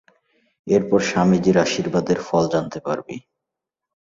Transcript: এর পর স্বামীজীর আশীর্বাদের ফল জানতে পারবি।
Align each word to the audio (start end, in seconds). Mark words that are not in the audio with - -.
এর 0.67 0.83
পর 0.89 0.99
স্বামীজীর 1.09 1.57
আশীর্বাদের 1.65 2.19
ফল 2.27 2.43
জানতে 2.53 2.79
পারবি। 2.85 3.17